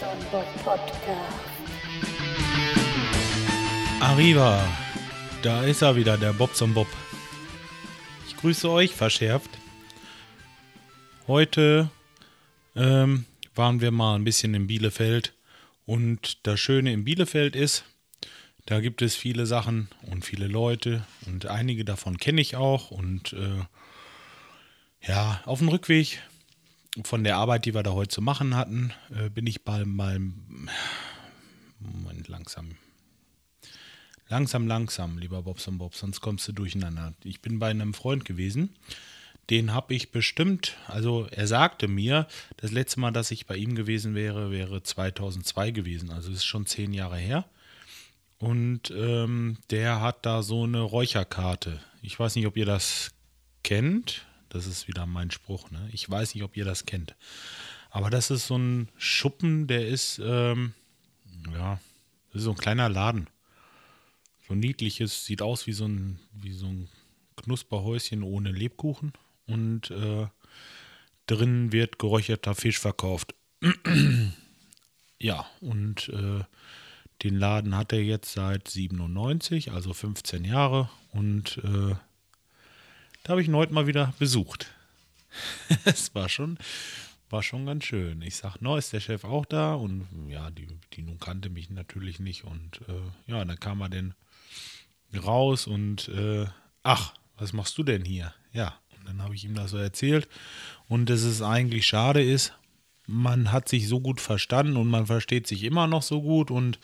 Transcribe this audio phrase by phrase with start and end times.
[0.00, 1.46] Bob Podcast.
[3.98, 4.62] Arriva,
[5.40, 6.86] da ist er wieder, der Bobson Bob.
[8.28, 9.48] Ich grüße euch verschärft.
[11.26, 11.88] Heute
[12.74, 13.24] ähm,
[13.54, 15.32] waren wir mal ein bisschen in Bielefeld
[15.86, 17.84] und das Schöne in Bielefeld ist,
[18.66, 23.32] da gibt es viele Sachen und viele Leute und einige davon kenne ich auch und
[23.32, 26.20] äh, ja, auf dem Rückweg
[27.04, 30.68] von der Arbeit, die wir da heute zu machen hatten, äh, bin ich beim, beim
[31.78, 32.76] Moment, langsam.
[34.28, 37.14] Langsam, langsam, lieber Bobson Bob, sonst kommst du durcheinander.
[37.22, 38.70] Ich bin bei einem Freund gewesen,
[39.50, 43.76] den habe ich bestimmt, also er sagte mir, das letzte Mal, dass ich bei ihm
[43.76, 47.44] gewesen wäre, wäre 2002 gewesen, also ist schon zehn Jahre her.
[48.38, 51.80] Und ähm, der hat da so eine Räucherkarte.
[52.02, 53.12] Ich weiß nicht, ob ihr das
[53.62, 54.26] kennt.
[54.48, 55.70] Das ist wieder mein Spruch.
[55.70, 55.88] Ne?
[55.92, 57.14] Ich weiß nicht, ob ihr das kennt.
[57.90, 60.74] Aber das ist so ein Schuppen, der ist, ähm,
[61.52, 61.80] ja,
[62.28, 63.28] das ist so ein kleiner Laden.
[64.46, 66.88] So niedliches, sieht aus wie so ein, wie so ein
[67.36, 69.12] Knusperhäuschen ohne Lebkuchen.
[69.46, 70.26] Und äh,
[71.26, 73.34] drin wird geräucherter Fisch verkauft.
[75.18, 76.44] ja, und äh,
[77.22, 80.90] den Laden hat er jetzt seit 97, also 15 Jahre.
[81.12, 81.94] Und äh,
[83.26, 84.68] da habe ich ihn heute mal wieder besucht.
[85.84, 86.58] es war schon,
[87.28, 88.22] war schon ganz schön.
[88.22, 89.74] Ich sage, no, ist der Chef auch da?
[89.74, 92.44] Und ja, die, die nun kannte mich natürlich nicht.
[92.44, 94.14] Und äh, ja, dann kam er denn
[95.12, 96.46] raus und äh,
[96.84, 98.32] ach, was machst du denn hier?
[98.52, 100.28] Ja, und dann habe ich ihm das so erzählt.
[100.86, 102.52] Und dass es eigentlich schade ist,
[103.06, 106.78] man hat sich so gut verstanden und man versteht sich immer noch so gut und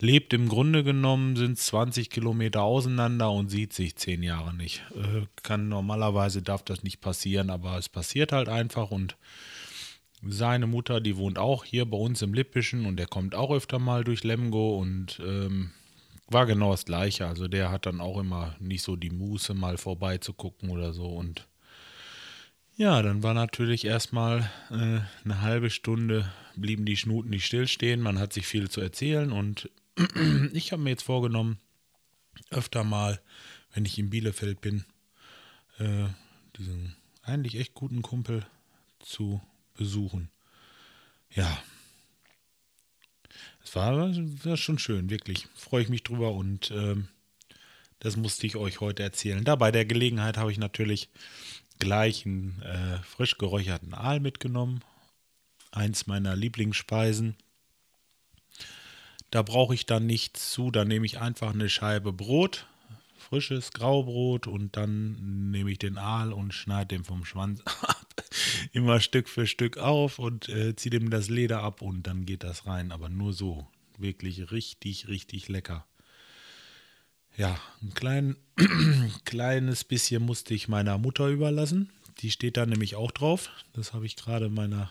[0.00, 4.82] lebt im Grunde genommen, sind 20 Kilometer auseinander und sieht sich zehn Jahre nicht.
[4.94, 9.16] Äh, kann normalerweise darf das nicht passieren, aber es passiert halt einfach und
[10.26, 13.78] seine Mutter, die wohnt auch hier bei uns im Lippischen und der kommt auch öfter
[13.78, 15.70] mal durch Lemgo und ähm,
[16.28, 17.26] war genau das gleiche.
[17.26, 21.46] Also der hat dann auch immer nicht so die Muße, mal vorbeizugucken oder so und
[22.78, 28.00] ja, dann war natürlich erstmal äh, eine halbe Stunde, blieben die Schnuten nicht stillstehen.
[28.00, 29.68] Man hat sich viel zu erzählen und
[30.52, 31.58] ich habe mir jetzt vorgenommen,
[32.50, 33.20] öfter mal,
[33.72, 34.84] wenn ich in Bielefeld bin,
[35.78, 36.06] äh,
[36.56, 38.46] diesen eigentlich echt guten Kumpel
[39.00, 39.42] zu
[39.74, 40.30] besuchen.
[41.34, 41.60] Ja,
[43.64, 45.48] es war, war schon schön, wirklich.
[45.56, 47.08] Freue ich mich drüber und ähm,
[47.98, 49.42] das musste ich euch heute erzählen.
[49.42, 51.08] Da bei der Gelegenheit habe ich natürlich
[51.78, 54.80] gleich einen äh, frisch geräucherten Aal mitgenommen.
[55.70, 57.36] Eins meiner Lieblingsspeisen.
[59.30, 60.70] Da brauche ich dann nichts zu.
[60.70, 62.66] Da nehme ich einfach eine Scheibe Brot,
[63.18, 68.06] frisches Graubrot und dann nehme ich den Aal und schneide den vom Schwanz ab.
[68.72, 72.42] Immer Stück für Stück auf und äh, ziehe dem das Leder ab und dann geht
[72.42, 72.92] das rein.
[72.92, 73.66] Aber nur so.
[73.98, 75.84] Wirklich richtig, richtig lecker.
[77.38, 78.36] Ja, ein klein,
[79.24, 81.88] kleines bisschen musste ich meiner Mutter überlassen.
[82.18, 83.50] Die steht da nämlich auch drauf.
[83.74, 84.90] Das habe ich gerade meiner,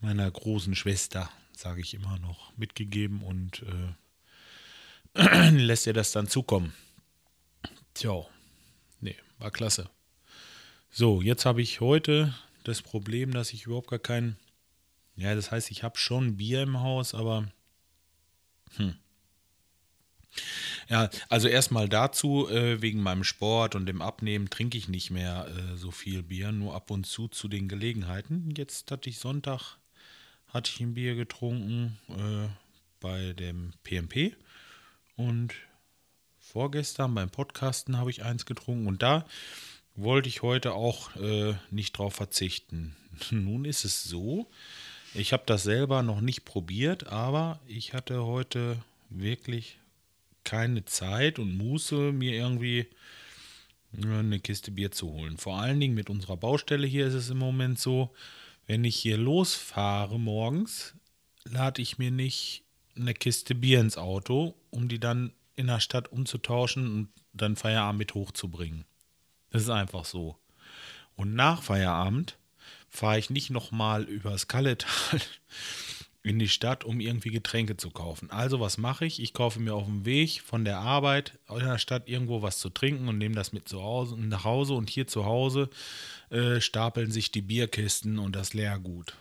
[0.00, 3.64] meiner großen Schwester, sage ich immer noch, mitgegeben und
[5.14, 6.74] äh, lässt ihr das dann zukommen.
[7.94, 8.26] Tja,
[9.00, 9.88] nee, war klasse.
[10.90, 12.34] So, jetzt habe ich heute
[12.64, 14.36] das Problem, dass ich überhaupt gar kein,
[15.16, 17.50] ja, das heißt, ich habe schon Bier im Haus, aber
[18.76, 18.96] hm,
[20.88, 25.46] ja, also erstmal dazu, äh, wegen meinem Sport und dem Abnehmen trinke ich nicht mehr
[25.48, 28.54] äh, so viel Bier, nur ab und zu zu den Gelegenheiten.
[28.56, 29.76] Jetzt hatte ich Sonntag,
[30.48, 32.48] hatte ich ein Bier getrunken äh,
[33.00, 34.34] bei dem PMP
[35.16, 35.52] und
[36.38, 39.26] vorgestern beim Podcasten habe ich eins getrunken und da
[39.94, 42.96] wollte ich heute auch äh, nicht drauf verzichten.
[43.30, 44.48] Nun ist es so,
[45.12, 48.78] ich habe das selber noch nicht probiert, aber ich hatte heute
[49.10, 49.78] wirklich
[50.48, 52.86] keine Zeit und Muße, mir irgendwie
[53.92, 55.36] eine Kiste Bier zu holen.
[55.36, 58.14] Vor allen Dingen mit unserer Baustelle hier ist es im Moment so,
[58.66, 60.94] wenn ich hier losfahre morgens,
[61.44, 62.64] lade ich mir nicht
[62.96, 67.98] eine Kiste Bier ins Auto, um die dann in der Stadt umzutauschen und dann Feierabend
[67.98, 68.86] mit hochzubringen.
[69.50, 70.38] Das ist einfach so.
[71.14, 72.38] Und nach Feierabend
[72.88, 75.20] fahre ich nicht nochmal übers Kalletal
[76.28, 78.30] in die Stadt, um irgendwie Getränke zu kaufen.
[78.30, 79.20] Also was mache ich?
[79.22, 82.70] Ich kaufe mir auf dem Weg von der Arbeit in der Stadt irgendwo was zu
[82.70, 84.74] trinken und nehme das mit zu Hause, nach Hause.
[84.74, 85.70] Und hier zu Hause
[86.30, 89.14] äh, stapeln sich die Bierkisten und das Leergut.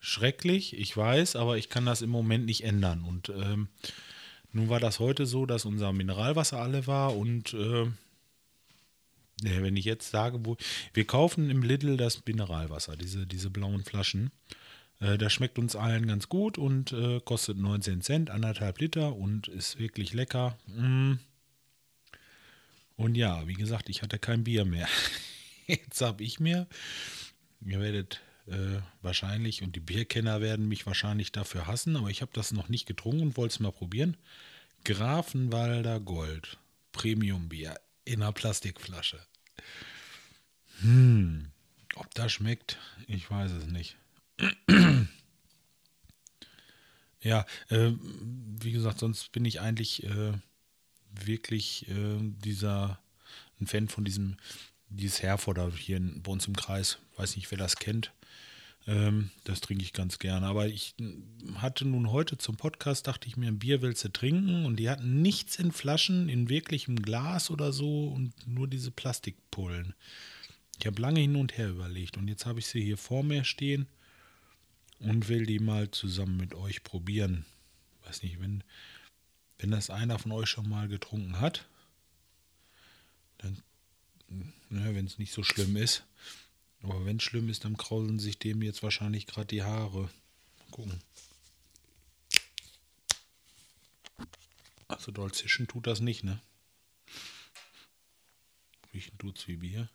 [0.00, 3.04] Schrecklich, ich weiß, aber ich kann das im Moment nicht ändern.
[3.04, 3.68] Und ähm,
[4.52, 7.86] nun war das heute so, dass unser Mineralwasser alle war und äh,
[9.42, 10.56] wenn ich jetzt sage, wo
[10.94, 14.30] wir kaufen im Lidl das Mineralwasser, diese, diese blauen Flaschen.
[15.02, 19.48] Äh, das schmeckt uns allen ganz gut und äh, kostet 19 Cent, anderthalb Liter und
[19.48, 20.56] ist wirklich lecker.
[20.66, 21.14] Mm.
[22.96, 24.88] Und ja, wie gesagt, ich hatte kein Bier mehr.
[25.66, 26.68] Jetzt habe ich mir,
[27.64, 32.32] ihr werdet äh, wahrscheinlich, und die Bierkenner werden mich wahrscheinlich dafür hassen, aber ich habe
[32.34, 34.16] das noch nicht getrunken und wollte es mal probieren.
[34.84, 36.58] Grafenwalder Gold,
[36.92, 37.74] Premium-Bier
[38.04, 39.20] in einer Plastikflasche.
[40.80, 41.50] Hm,
[41.94, 43.96] ob das schmeckt, ich weiß es nicht.
[47.20, 47.92] ja, äh,
[48.60, 50.32] wie gesagt, sonst bin ich eigentlich äh,
[51.10, 52.98] wirklich äh, dieser
[53.60, 54.36] ein Fan von diesem
[54.88, 56.98] dieses Herforder hier in, bei uns im Kreis.
[57.16, 58.12] Weiß nicht, wer das kennt.
[58.86, 60.46] Ähm, das trinke ich ganz gerne.
[60.46, 60.94] Aber ich
[61.56, 64.90] hatte nun heute zum Podcast, dachte ich mir, ein Bier willst du trinken und die
[64.90, 69.94] hatten nichts in Flaschen, in wirklichem Glas oder so und nur diese Plastikpullen.
[70.78, 73.44] Ich habe lange hin und her überlegt und jetzt habe ich sie hier vor mir
[73.44, 73.86] stehen
[75.02, 77.44] und will die mal zusammen mit euch probieren.
[78.04, 78.64] Weiß nicht, wenn,
[79.58, 81.66] wenn das einer von euch schon mal getrunken hat,
[83.38, 83.62] dann,
[84.28, 86.04] ne, wenn es nicht so schlimm ist,
[86.82, 90.02] aber wenn es schlimm ist, dann krauseln sich dem jetzt wahrscheinlich gerade die Haare.
[90.58, 91.00] Mal gucken.
[94.88, 96.40] Also doll zischen tut das nicht, ne?
[98.92, 99.88] Riechen tut's wie Bier.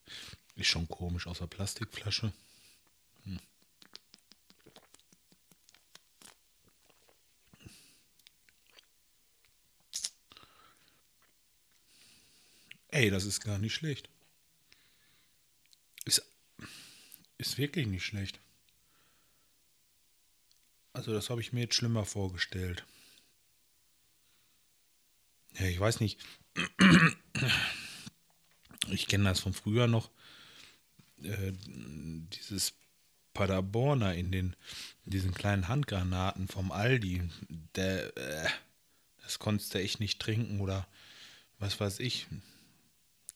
[0.55, 2.33] Ist schon komisch aus der Plastikflasche.
[3.25, 3.39] Hm.
[12.89, 14.09] Ey, das ist gar nicht schlecht.
[16.05, 16.23] Ist
[17.37, 18.39] ist wirklich nicht schlecht.
[20.93, 22.85] Also das habe ich mir jetzt schlimmer vorgestellt.
[25.59, 26.19] Ja, ich weiß nicht.
[28.89, 30.09] Ich kenne das von früher noch.
[31.21, 32.73] Äh, dieses
[33.33, 34.55] Paderborner in den
[35.05, 37.29] diesen kleinen Handgranaten vom Aldi.
[37.75, 38.49] Der, äh,
[39.23, 40.87] das konntest du echt nicht trinken oder
[41.59, 42.27] was weiß ich.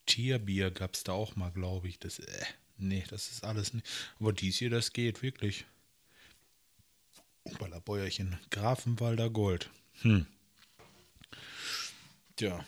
[0.06, 2.00] Tierbier gab es da auch mal, glaube ich.
[2.00, 2.46] Das, äh,
[2.82, 3.86] Nee, das ist alles nicht.
[4.20, 5.66] Aber dies hier, das geht wirklich.
[7.60, 8.40] Ballerbäuerchen.
[8.50, 9.70] Grafenwalder Gold.
[10.02, 10.26] Hm.
[12.36, 12.66] Tja.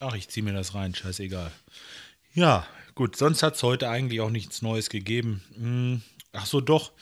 [0.00, 1.52] Ach, ich ziehe mir das rein, scheißegal.
[2.34, 2.66] Ja,
[2.96, 5.44] gut, sonst hat es heute eigentlich auch nichts Neues gegeben.
[5.54, 6.02] Hm.
[6.32, 6.92] Ach so, doch.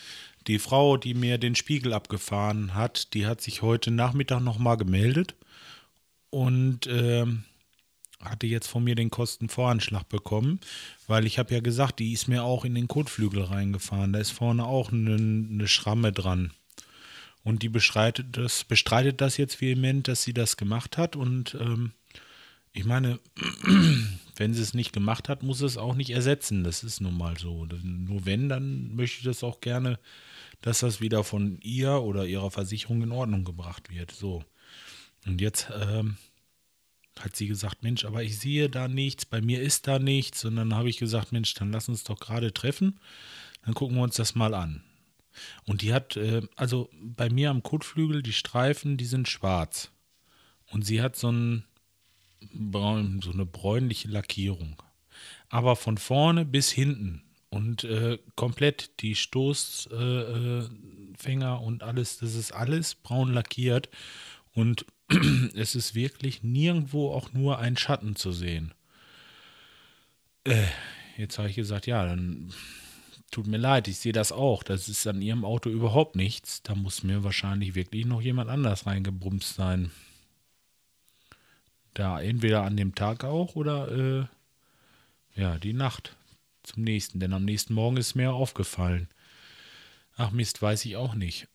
[0.49, 5.35] Die Frau, die mir den Spiegel abgefahren hat, die hat sich heute Nachmittag nochmal gemeldet.
[6.32, 7.44] Und ähm,
[8.20, 10.61] hatte jetzt von mir den Kostenvoranschlag bekommen,
[11.06, 14.12] weil ich habe ja gesagt, die ist mir auch in den Kotflügel reingefahren.
[14.12, 16.52] Da ist vorne auch eine, eine Schramme dran.
[17.44, 21.17] Und die bestreitet das, bestreitet das jetzt vehement, dass sie das gemacht hat.
[21.17, 21.93] Und ähm,
[22.73, 23.19] ich meine,
[24.37, 26.62] wenn sie es nicht gemacht hat, muss es auch nicht ersetzen.
[26.64, 27.67] Das ist nun mal so.
[27.82, 29.99] Nur wenn, dann möchte ich das auch gerne,
[30.61, 34.12] dass das wieder von ihr oder ihrer Versicherung in Ordnung gebracht wird.
[34.12, 34.44] So.
[35.27, 36.17] Und jetzt ähm,
[37.19, 40.45] hat sie gesagt, Mensch, aber ich sehe da nichts, bei mir ist da nichts.
[40.45, 43.01] Und dann habe ich gesagt, Mensch, dann lass uns doch gerade treffen.
[43.65, 44.83] Dann gucken wir uns das mal an.
[45.65, 49.91] Und die hat, äh, also bei mir am Kotflügel, die Streifen, die sind schwarz.
[50.71, 51.65] Und sie hat so, ein,
[53.23, 54.83] so eine bräunliche Lackierung.
[55.49, 60.67] Aber von vorne bis hinten und äh, komplett die Stoßfänger
[61.21, 63.91] äh, äh und alles, das ist alles braun lackiert.
[64.55, 64.87] Und
[65.54, 68.73] es ist wirklich nirgendwo auch nur ein Schatten zu sehen.
[70.45, 70.66] Äh,
[71.16, 72.52] jetzt habe ich gesagt, ja, dann
[73.31, 74.62] tut mir leid, ich sehe das auch.
[74.62, 76.62] Das ist an Ihrem Auto überhaupt nichts.
[76.62, 79.90] Da muss mir wahrscheinlich wirklich noch jemand anders reingebrumst sein.
[81.95, 84.26] Da entweder an dem Tag auch oder äh,
[85.40, 86.16] ja, die Nacht
[86.62, 87.21] zum nächsten.
[87.21, 89.09] Denn am nächsten Morgen ist mir aufgefallen.
[90.16, 91.49] Ach Mist, weiß ich auch nicht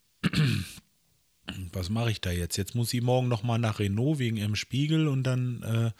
[1.77, 2.57] was mache ich da jetzt?
[2.57, 5.91] Jetzt muss sie morgen nochmal nach Renault wegen ihrem Spiegel und dann äh,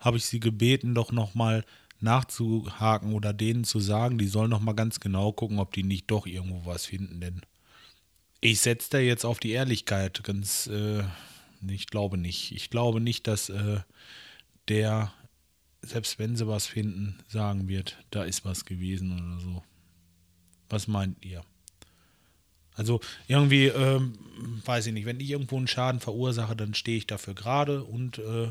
[0.00, 1.64] habe ich sie gebeten, doch nochmal
[2.00, 6.26] nachzuhaken oder denen zu sagen, die sollen nochmal ganz genau gucken, ob die nicht doch
[6.26, 7.40] irgendwo was finden, denn
[8.44, 11.02] ich setze da jetzt auf die Ehrlichkeit, ganz, äh,
[11.66, 12.52] ich glaube nicht.
[12.52, 13.80] Ich glaube nicht, dass äh,
[14.68, 15.14] der,
[15.80, 19.62] selbst wenn sie was finden, sagen wird, da ist was gewesen oder so.
[20.68, 21.42] Was meint ihr?
[22.74, 24.18] Also irgendwie, ähm,
[24.64, 28.18] weiß ich nicht, wenn ich irgendwo einen Schaden verursache, dann stehe ich dafür gerade und
[28.18, 28.48] äh,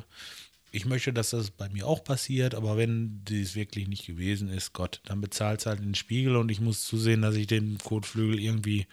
[0.71, 4.73] ich möchte, dass das bei mir auch passiert, aber wenn dies wirklich nicht gewesen ist,
[4.73, 8.39] Gott, dann bezahlt es halt den Spiegel und ich muss zusehen, dass ich den Kotflügel
[8.39, 8.87] irgendwie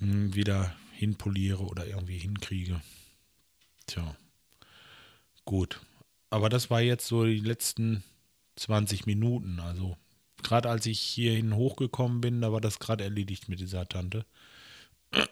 [0.00, 2.80] mh, hm, wieder hinpoliere oder irgendwie hinkriege.
[3.86, 4.16] Tja,
[5.44, 5.80] gut.
[6.30, 8.02] Aber das war jetzt so die letzten
[8.56, 9.96] 20 Minuten, also
[10.48, 14.24] gerade als ich hierhin hochgekommen bin, da war das gerade erledigt mit dieser Tante.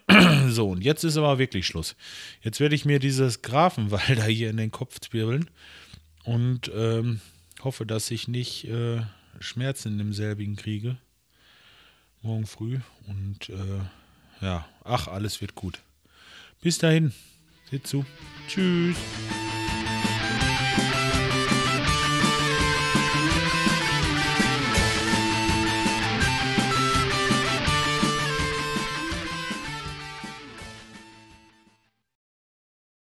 [0.48, 1.96] So, und jetzt ist aber wirklich Schluss.
[2.40, 5.50] Jetzt werde ich mir dieses Grafenwalder hier in den Kopf zwirbeln
[6.24, 7.20] und ähm,
[7.62, 9.02] hoffe, dass ich nicht äh,
[9.40, 10.96] Schmerzen in demselbigen kriege.
[12.22, 12.78] Morgen früh.
[13.06, 15.82] Und äh, ja, ach, alles wird gut.
[16.62, 17.12] Bis dahin.
[17.70, 18.06] Seht zu.
[18.48, 18.96] Tschüss.